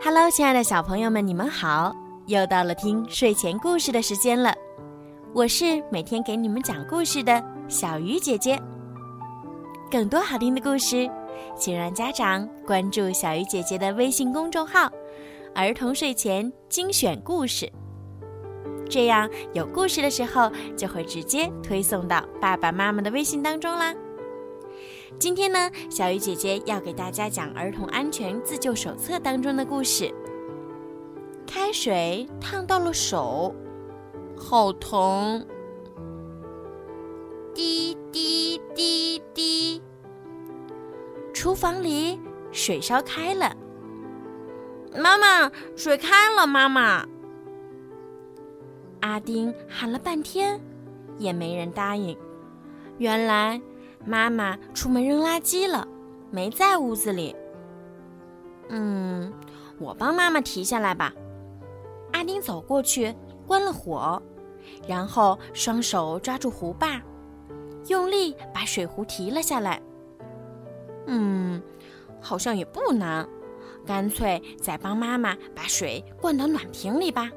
[0.00, 1.92] Hello，亲爱的小朋友们，你们好！
[2.26, 4.54] 又到了听睡前故事的时间了。
[5.34, 8.56] 我是每天给你们讲故事的小鱼姐姐。
[9.90, 11.10] 更多好听的故事，
[11.56, 14.88] 请让家长关注小鱼姐姐的微信公众号
[15.52, 17.68] “儿童睡前精选故事”，
[18.88, 23.92] 这样有故事的时候就会直接推送到爸爸妈妈的微信当中啦。
[25.16, 30.12] 今天呢，小鱼姐姐要给大家讲《儿童安全自救手册》当中的故事。
[31.46, 33.54] 开水烫到了手，
[34.36, 35.44] 好疼！
[37.54, 39.82] 滴滴滴滴，
[41.32, 42.20] 厨房里
[42.52, 43.56] 水烧开了。
[44.94, 46.46] 妈妈，水开了！
[46.46, 47.06] 妈妈，
[49.00, 50.60] 阿丁喊了半天，
[51.16, 52.16] 也没人答应。
[52.98, 53.60] 原来。
[54.04, 55.86] 妈妈出门扔垃圾了，
[56.30, 57.34] 没在屋子里。
[58.68, 59.32] 嗯，
[59.78, 61.12] 我帮妈妈提下来吧。
[62.12, 63.14] 阿丁走过去，
[63.46, 64.22] 关了火，
[64.86, 67.02] 然后双手抓住壶把，
[67.86, 69.80] 用力把水壶提了下来。
[71.06, 71.62] 嗯，
[72.20, 73.28] 好像也不难，
[73.86, 77.30] 干脆再帮妈妈把水灌到暖瓶里吧。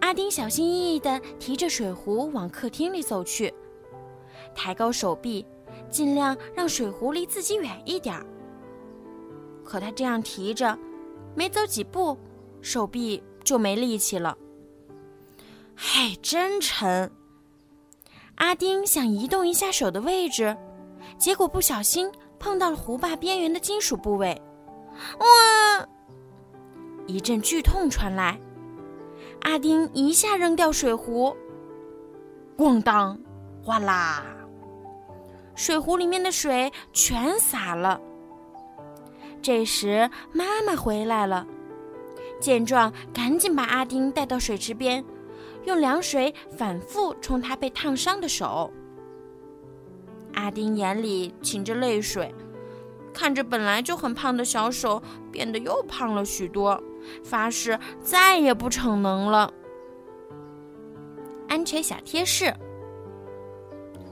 [0.00, 3.54] 阿丁小心翼翼地提着水壶往客厅里走去。
[4.54, 5.46] 抬高手臂，
[5.90, 8.26] 尽量让水壶离自己远一点儿。
[9.64, 10.78] 可他这样提着，
[11.34, 12.18] 没走几步，
[12.60, 14.36] 手臂就没力气了。
[15.76, 17.10] 嘿，真沉！
[18.36, 20.56] 阿丁想移动一下手的位置，
[21.18, 24.40] 结果不小心碰到了壶把边缘的金属部位。
[25.18, 25.88] 哇！
[27.06, 28.38] 一阵剧痛传来，
[29.42, 31.34] 阿丁一下扔掉水壶，
[32.56, 33.18] 咣当，
[33.64, 34.24] 哗啦！
[35.54, 38.00] 水壶里面的水全洒了。
[39.40, 41.46] 这时妈妈回来了，
[42.40, 45.04] 见状赶紧把阿丁带到水池边，
[45.64, 48.72] 用凉水反复冲他被烫伤的手。
[50.34, 52.34] 阿丁眼里噙着泪水，
[53.12, 56.82] 看着本来就很胖的小手变得又胖了许多，
[57.22, 59.52] 发誓再也不逞能了。
[61.48, 62.52] 安全小贴士。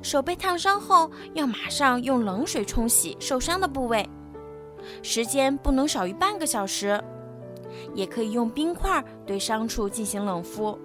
[0.03, 4.09] 手被烫伤后，要马上用冷水冲洗受伤的部位，
[5.03, 7.03] 时间不能少于半个小时。
[7.94, 10.77] 也可以用冰块对伤处进行冷敷。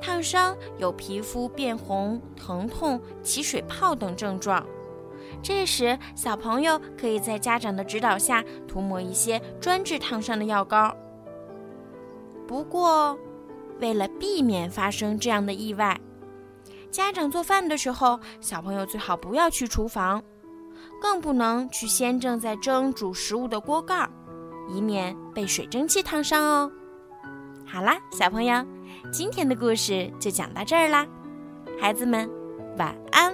[0.00, 4.66] 烫伤有皮肤变红、疼痛、起水泡等症状，
[5.42, 10.96] 这时小朋友可以在家长的指导下涂抹一些专治烫伤的药膏。
[12.46, 13.18] 不过，
[13.78, 16.00] 为了避免发生这样的意外。
[16.96, 20.22] 家长做饭的时候，小朋友最好不要去厨房，
[20.98, 24.08] 更不能去先正在蒸煮食物的锅盖，
[24.66, 26.72] 以免被水蒸气烫伤哦。
[27.66, 28.64] 好啦，小朋友，
[29.12, 31.06] 今天的故事就讲到这儿啦，
[31.78, 32.30] 孩子们，
[32.78, 33.25] 晚安。